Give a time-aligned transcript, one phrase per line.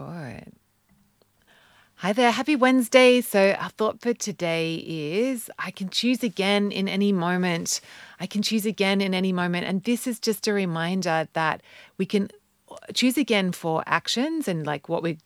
[0.00, 0.54] Good.
[1.96, 3.20] Hi there, happy Wednesday.
[3.20, 7.82] So, our thought for today is I can choose again in any moment.
[8.18, 9.66] I can choose again in any moment.
[9.66, 11.60] And this is just a reminder that
[11.98, 12.30] we can
[12.94, 15.18] choose again for actions and like what we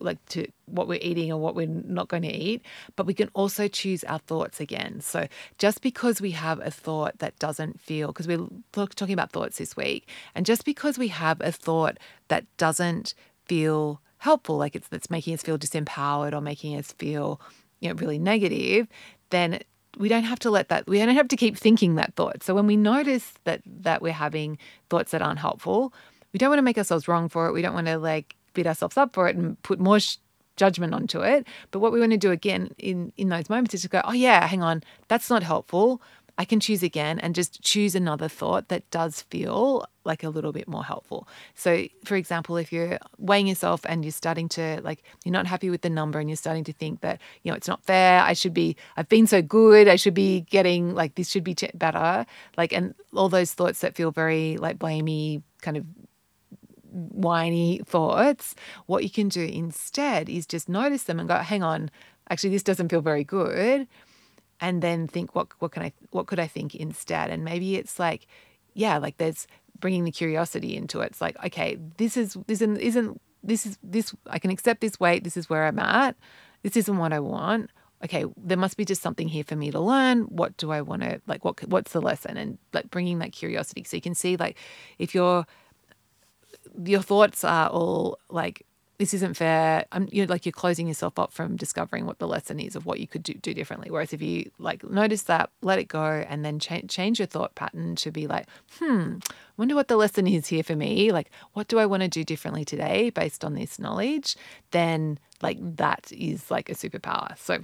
[0.00, 2.62] like to what we're eating or what we're not going to eat,
[2.96, 5.00] but we can also choose our thoughts again.
[5.00, 9.58] So just because we have a thought that doesn't feel, because we're talking about thoughts
[9.58, 13.14] this week, and just because we have a thought that doesn't
[13.44, 17.40] feel helpful, like it's that's making us feel disempowered or making us feel,
[17.80, 18.88] you know, really negative,
[19.30, 19.60] then
[19.98, 22.42] we don't have to let that we don't have to keep thinking that thought.
[22.42, 24.58] So when we notice that that we're having
[24.90, 25.92] thoughts that aren't helpful,
[26.32, 27.52] we don't want to make ourselves wrong for it.
[27.52, 30.16] We don't want to like beat ourselves up for it and put more sh-
[30.56, 31.46] judgment onto it.
[31.70, 34.12] But what we want to do again in in those moments is to go, oh
[34.12, 36.02] yeah, hang on, that's not helpful.
[36.38, 40.52] I can choose again and just choose another thought that does feel like a little
[40.52, 41.26] bit more helpful.
[41.54, 45.70] So, for example, if you're weighing yourself and you're starting to like, you're not happy
[45.70, 48.20] with the number and you're starting to think that, you know, it's not fair.
[48.20, 49.88] I should be, I've been so good.
[49.88, 52.26] I should be getting like, this should be better.
[52.56, 55.86] Like, and all those thoughts that feel very like blamey, kind of
[56.92, 58.54] whiny thoughts,
[58.86, 61.90] what you can do instead is just notice them and go, hang on,
[62.30, 63.86] actually, this doesn't feel very good.
[64.60, 67.30] And then think, what, what can I, what could I think instead?
[67.30, 68.26] And maybe it's like,
[68.74, 69.46] yeah, like there's
[69.78, 71.06] bringing the curiosity into it.
[71.06, 74.98] It's like, okay, this is, this isn't, isn't, this is, this, I can accept this
[74.98, 75.24] weight.
[75.24, 76.16] This is where I'm at.
[76.62, 77.70] This isn't what I want
[78.04, 81.02] okay there must be just something here for me to learn what do i want
[81.02, 84.36] to like what what's the lesson and like bringing that curiosity so you can see
[84.36, 84.56] like
[84.98, 85.46] if you're
[86.84, 88.66] your thoughts are all like
[88.98, 89.84] this isn't fair.
[89.92, 93.00] I'm you're like you're closing yourself up from discovering what the lesson is of what
[93.00, 93.90] you could do, do differently.
[93.90, 97.54] Whereas if you like notice that, let it go, and then change change your thought
[97.54, 98.46] pattern to be like,
[98.78, 99.16] hmm,
[99.56, 101.12] wonder what the lesson is here for me.
[101.12, 104.36] Like, what do I want to do differently today based on this knowledge?
[104.70, 107.36] Then like that is like a superpower.
[107.38, 107.58] So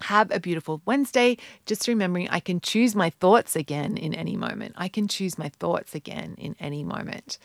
[0.00, 1.38] have a beautiful Wednesday.
[1.64, 4.74] Just remembering I can choose my thoughts again in any moment.
[4.76, 7.38] I can choose my thoughts again in any moment.